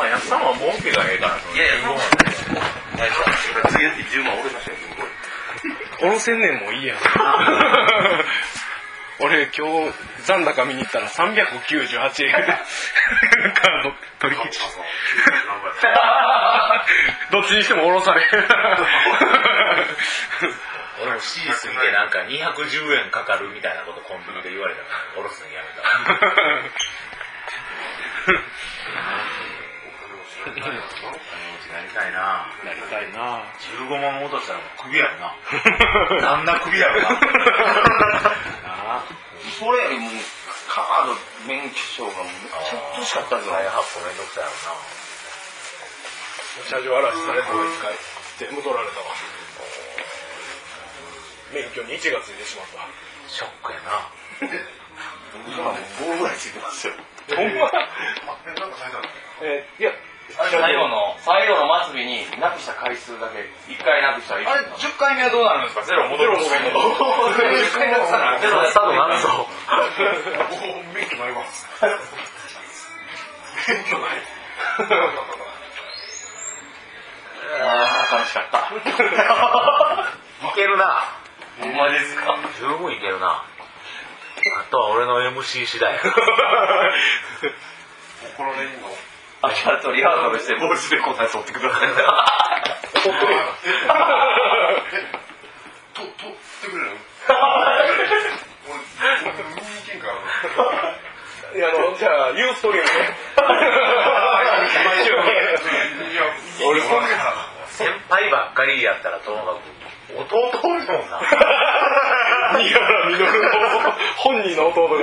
[0.00, 2.48] まあ安さんは儲けがええからいやいやそうなんです。
[2.48, 2.56] よ
[3.68, 4.76] 次の日10万したよ
[6.02, 6.98] おろせんねんもいいやん
[9.18, 9.92] 俺今日
[10.24, 12.32] 残高見に行ったら398円。
[12.32, 12.54] カー
[13.84, 14.56] ド取り引き
[17.30, 18.26] どっちにしてもおろされ。
[21.02, 25.82] 俺も7時過ぎてなんか210円かかるみたいなことコンビニで言われたからおろすのやめた
[30.50, 32.46] なりたいな。
[32.64, 33.44] なりたいな。
[33.88, 35.34] 15万落としたらクビやろな。
[36.20, 37.08] 旦那クビやろな。
[39.58, 40.10] それよりも
[40.68, 41.16] カード
[41.46, 42.22] 免許証がちゃ
[42.96, 44.54] 欲しかったんですよ再発行めんどくさいやろ
[46.68, 47.94] 車上荒らしされたの一回
[48.38, 49.06] 全部取られたわ。
[51.52, 52.78] 免許に1がついてしまった。
[52.78, 52.84] な
[53.28, 54.08] ショックやな。
[55.46, 55.82] 僕はもう
[56.14, 56.94] 5ぐらいついてますよ。
[57.36, 57.70] ほんま？
[59.42, 59.92] えーいや
[60.36, 63.38] 最後の、最後の末尾になくした回数だけ、
[63.72, 64.46] 1回なくしたらいい。
[64.46, 65.82] あれ10回目はどうなるんですか？
[65.82, 66.50] ゼロ戻るんです。
[66.50, 67.98] か10回な。
[68.00, 68.38] くさな。
[68.38, 69.18] ゼロで佐渡な。
[69.18, 69.46] んぞ
[70.94, 71.26] 免許な。
[71.28, 71.42] いわ
[77.62, 78.58] ああ、楽しかった。
[80.48, 81.02] いけるな。
[81.60, 83.26] ほんまですか十分いけるな。
[83.26, 83.44] あ
[84.70, 86.08] とは俺の MC 次第や怒
[88.42, 88.88] られんの
[89.42, 91.88] あ、ちゃんとリハーサルして帽子で答え取ってください。
[91.88, 93.46] 怒ってるやん
[95.94, 96.90] と、とってくれる
[98.68, 98.76] 俺、
[99.32, 100.12] 俺見に行けんから
[101.50, 102.92] いやあのじゃあユーストリームね、
[106.64, 107.08] 俺、そんな
[107.66, 109.60] 先輩ばっかりやったらともかく
[110.20, 111.18] 弟おるもんな
[112.52, 113.24] 新原稔の
[114.18, 114.98] 本人の弟が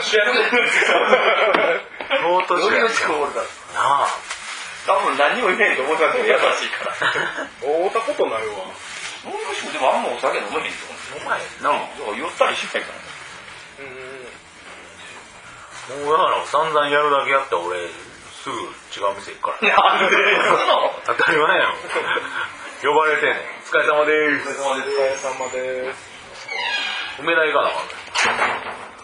[0.00, 0.30] 主役
[2.46, 2.88] 弟じゃん
[3.90, 4.08] なあ
[4.86, 6.94] 多分何も言えないと思いますけど、優しいから。
[7.60, 8.64] 会ったことないわ。
[9.26, 10.88] もうしもでもあんまお酒飲めへんと
[11.20, 11.62] お前思う。
[11.62, 13.00] なんか、酔ったりしないから。
[15.90, 17.90] もうだから散々やるだけやって俺
[18.44, 18.56] すぐ
[18.94, 20.10] 違う店行くからなん。
[20.10, 20.16] で
[21.04, 21.74] 当たり前やん。
[22.80, 23.34] 呼ばれてん。
[23.34, 23.36] ねん。
[23.36, 25.98] お疲れ様でーすお疲れ様です
[27.20, 28.48] 梅田行かなあかん。
[28.48, 28.54] ね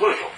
[0.00, 0.29] そうでしょ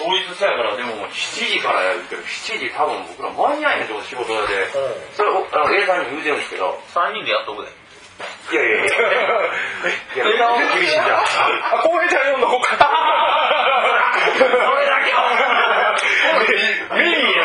[0.00, 4.72] 当日さやから、でも7時からやるけど、7時多分僕ら間に合えへんと仕事で。
[5.12, 10.24] それを、あの、映画に言うてるんですけど、3人でやっとくでいやいやいや。
[10.24, 11.20] いや、厳しいじゃん。
[11.20, 12.80] あ浩平ちゃん読んどこうか
[14.32, 15.96] それだけは。
[16.96, 17.44] メインや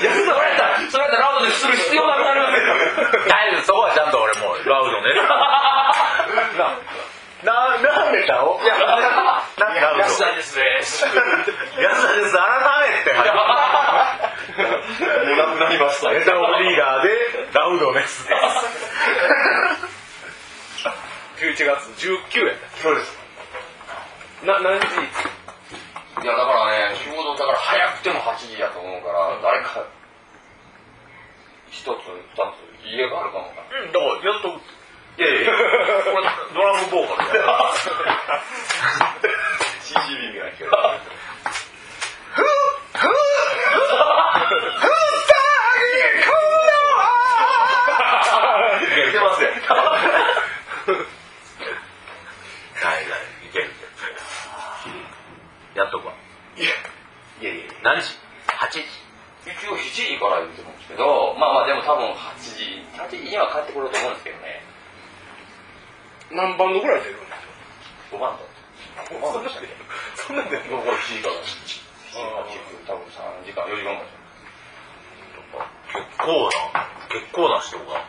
[0.00, 2.64] いや、それやったら、それやったらラウドでする必要なくなりますよ。
[3.28, 5.14] 大丈夫そこはちゃんと俺もラウドね
[7.42, 10.64] な、なんでだおいや、なんでラウド安田ですね。
[10.76, 12.42] 安田です、改
[12.88, 13.14] めて。
[13.14, 13.22] も
[15.34, 16.12] うなくなりました。
[16.12, 17.08] ネタオリーダーで、
[17.52, 18.26] ラウドです。
[21.38, 23.18] 11月19やったそうです。
[24.44, 24.86] な何時？
[26.22, 29.86] いや、だからね、仕事だから早くても8時やと思うから、誰か、
[31.70, 33.50] 一つ、二つ、家があるかも。
[33.50, 34.48] うん、だから、やっと、
[35.18, 35.50] いやいや いや、
[36.04, 37.44] これ、ドラムボーカルだよ。
[39.82, 41.02] CCB が聞こえる。
[49.08, 49.48] いけますよ。
[52.82, 53.88] はいはい、いけるいける。
[55.74, 56.14] やっとくわ。
[56.56, 56.68] いや
[57.40, 57.72] いやいや。
[57.82, 58.12] 何時
[58.46, 58.84] ?8 時。
[59.42, 64.62] 一応7時から言ってるんですけど、まあまあでも多分8時、8時には帰ってくると思うんですけどね。
[66.30, 68.46] 何バンドぐらい出るんです5番と。
[69.08, 69.68] そんなんで
[70.14, 71.80] そんなんでこれ7時から7時、
[72.12, 74.22] 7時、8時、多分3時間、4時間ぐらい。
[75.92, 78.04] 結構な、結構な人が。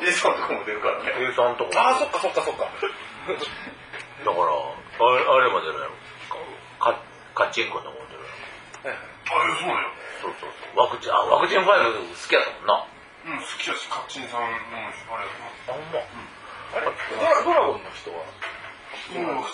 [0.00, 1.12] で、そのとこも出るからね。
[1.18, 1.80] A さんとか。
[1.80, 2.72] ああそっかそっかそっかだか
[4.24, 5.96] ら、あれ、あれまでるやろ。
[6.78, 7.00] か、
[7.34, 8.20] カッチンコのも出る
[8.84, 9.00] やろ。
[9.32, 9.80] あ、そうや。
[10.20, 10.76] そうそうそう。
[10.76, 12.84] ワクチン、あ、ワクチンファイル好きやったもんな。
[13.32, 15.32] うん、好きやし、カッチンさんの、あれや
[15.68, 16.00] あ、ほんま。
[16.72, 16.92] あれド
[17.24, 18.22] ラドラゴンの人は？
[19.16, 19.20] な。
[19.32, 19.44] もう、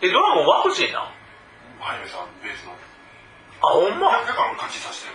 [0.00, 1.10] え、ドラゴンワクチンなん？
[1.78, 2.72] ハイメさん、ベースの。
[2.72, 4.10] あ、ほんま？
[4.22, 5.14] だかカチさしてる。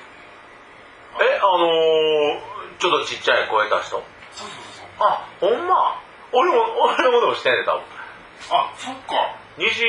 [1.27, 4.03] え、あのー、ちょっとちっちゃい声出した人。
[4.31, 4.87] そうそうそうそう。
[4.99, 5.99] あ、ほんま？
[6.31, 7.83] 俺も、俺もでもしてんねん、多分。
[8.51, 9.35] あ、そっか。
[9.57, 9.83] 西、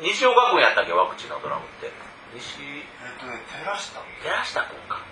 [0.00, 1.90] 西岡君やったっけ、ワクチンのドラムって。
[2.34, 4.00] 西、えっとね、照らした。
[4.22, 5.02] 寺下君か。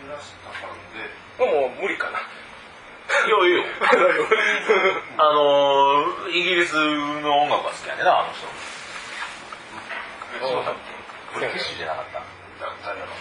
[0.00, 2.22] 照らしたからで、もう無理かない
[3.28, 3.64] や、いいよ。
[5.18, 8.46] あのー、イギリスの音楽が好きやねんな、あの人。
[10.46, 10.72] そうだ。
[11.34, 12.22] ブキッシュじゃなかった
[12.86, 13.12] 誰やろ？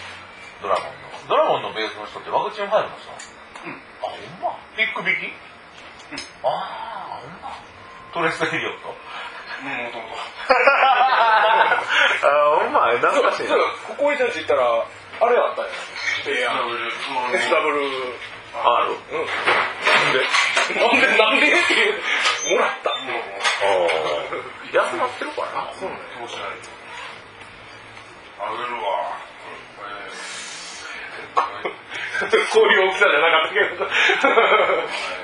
[0.61, 0.91] ドラゴンの。
[1.27, 3.09] ドラゴンのベースの人ってワクチンファイルの人
[3.65, 4.57] うんあ、ほんま？
[4.75, 5.33] ピック引き
[6.43, 7.00] ああ、ほんま
[8.13, 8.95] トレス・エリオットも
[9.91, 10.17] ともと
[12.23, 13.59] あ、ほんま懐そうそう
[13.95, 14.63] ここいちゃんち行ったら
[15.21, 15.67] あれあったよ。
[16.23, 16.67] 提案 SW
[18.53, 18.91] ある？
[18.91, 19.27] うん。
[20.81, 21.07] なんで？
[21.17, 21.45] なんで？
[21.47, 22.57] っていう。
[22.57, 22.89] もらった。
[22.89, 22.97] ああ。
[24.73, 25.71] 安なってるからな。
[25.73, 25.95] そうね。
[26.19, 26.43] そうしない？
[26.57, 26.69] と
[28.43, 28.81] あげるわ。
[32.51, 33.85] そういう大きさじゃなかったけど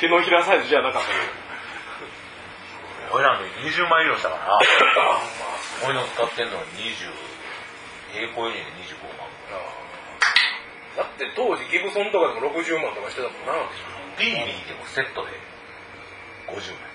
[0.00, 1.14] 手のひらサイズじゃなかったけ
[3.10, 4.58] 俺らの20枚以上したからな。
[5.86, 7.10] 俺の使ってんのに20、
[8.12, 9.28] 平行輸入で25万。
[10.96, 13.52] どだって当時ギブソンとかでも60万とかしてたもんな。
[14.18, 15.32] ビービーでもセットで。
[16.48, 16.88] 50枚。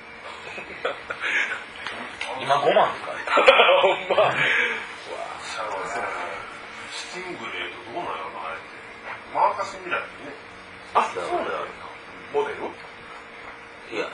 [2.42, 3.16] 今5万使え
[3.82, 4.16] ほんま。
[5.42, 5.72] さあ
[6.92, 8.64] スティングレーとどうなんやろなあれって。
[9.34, 10.36] マーカスミラーってね。
[10.94, 11.50] あそうなんや。
[12.34, 12.70] モデル？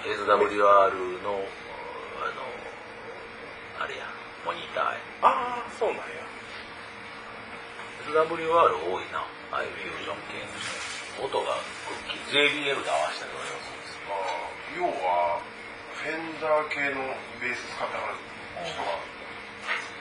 [0.10, 2.42] SWR の、あの、
[3.80, 4.06] あれや、
[4.46, 5.00] モニターや。
[5.22, 6.26] ああそうなんや。
[8.10, 9.22] SWR 多いな、
[9.54, 10.42] ああいうフュージョン系
[11.22, 13.46] の音がクッキー JBL で合わせたりとか
[14.10, 15.38] まあ要は
[15.94, 17.06] フェンダー系の
[17.44, 18.18] ベース使っ人が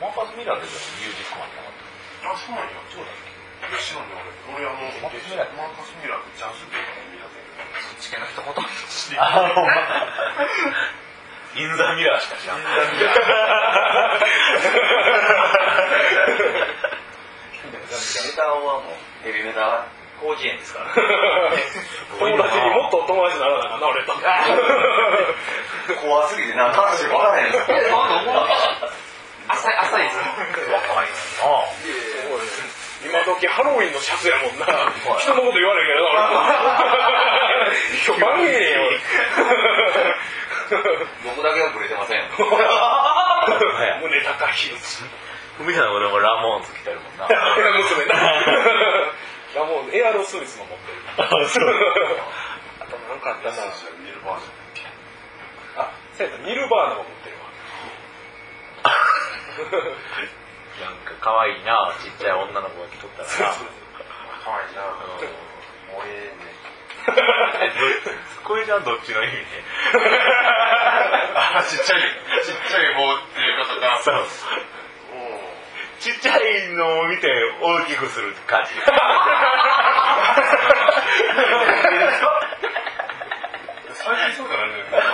[0.01, 2.81] マーカスミラーでじゃミュージックマンなかっあそうなんや。
[2.89, 3.29] そうだっけ？
[3.69, 4.15] いや知らんね
[4.49, 4.63] 俺。
[4.63, 5.13] 俺あのマー。
[5.13, 7.27] カスミラーってジャズとかの意味だ
[8.09, 8.17] ったけどた。
[8.17, 9.53] そっち系の人ほとんど知りあの、
[11.61, 12.59] インザミラーしか知らん。
[12.59, 12.65] メ
[18.37, 18.95] タオはもう
[19.25, 19.87] ヘビメタは
[20.21, 20.95] 広辞苑ですから。
[20.95, 21.05] 友
[22.43, 24.13] 達にもっと友達にならなあかんな俺と。
[26.03, 27.53] 怖すぎて何の話か分からへん。
[29.49, 30.17] 浅い浅いです。
[30.71, 31.09] 若い
[31.41, 31.49] 今
[33.35, 34.67] 時ハロウィンのシャツやもんな。
[35.19, 36.29] 人のこと言われへんけどな
[38.07, 38.99] 今日番組ねん俺
[41.25, 42.23] 僕だけはブレてません。
[44.01, 44.53] 胸高い
[45.61, 47.27] みたいな俺もラモーンズ着てるもんな。
[47.29, 48.15] 娘な。
[49.57, 50.99] ラモンエアロスミスも持ってる。
[51.17, 51.65] あ、そう。
[52.81, 53.57] あとなんかあったな。
[53.99, 56.45] ミルバージョンあそうやった。
[56.45, 57.49] ニルバーナも持ってるわ
[60.81, 63.55] なんか可愛いな、ちっちゃい女の子が着とったらな。
[64.45, 66.49] かわいいなもうええね
[68.45, 69.43] これじゃどっちの意味ね。
[71.35, 72.01] あちっちゃい
[72.45, 74.15] ちっちゃい方っていうことかそう。
[74.15, 74.25] うん
[76.01, 77.29] ちっちゃいのを見て
[77.61, 78.71] 大きくする感じ。
[83.95, 85.09] 最近そうだねなんか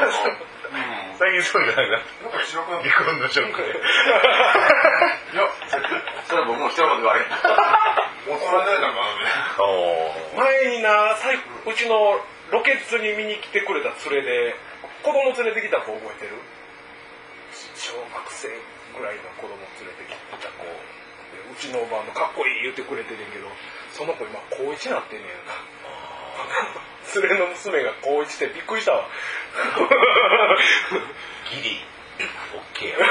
[0.75, 0.76] う
[1.14, 2.05] ん最近そうじゃなくなんか
[2.43, 2.76] 違くな。
[2.82, 3.69] 離婚のショックで。
[3.70, 3.72] い
[5.38, 5.49] や
[6.35, 9.55] それ僕も一言言われる大人になれたからね。
[10.35, 12.19] 前にな最うちの
[12.51, 14.59] ロケッツに見に来てくれた連れで
[15.07, 16.35] 子供連れてきた子覚えてる？
[17.79, 18.51] 小学生
[18.99, 23.47] ぐらいの子供連れてきた子うちのバンドかっこいい言ってくれてるけど
[23.95, 25.55] その子今高1になってんねやんか。
[27.15, 29.07] 連れの娘が高1ってびっくりしたわ。
[31.55, 31.79] ギリ、
[32.19, 33.07] オッケーや。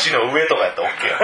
[0.00, 1.18] ベンチの上とかやったらオッケーや。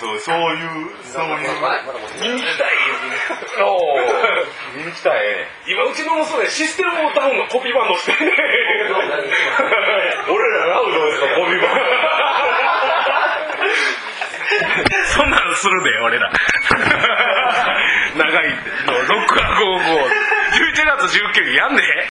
[0.00, 1.44] そう、そういう、そうい。
[1.44, 1.48] う。
[2.20, 2.72] 見に来たい。
[3.62, 4.78] おー。
[4.78, 8.24] 見に来たらえ今うちの娘システムオータンのコピーバンドして俺
[10.58, 11.74] らラウドですか、ゴミ箱。
[15.14, 16.32] そんなのするで、俺ら。
[18.16, 18.48] 長い。
[18.50, 20.24] の、ロックアゴーゴー。
[20.54, 22.08] 11月19日やんで。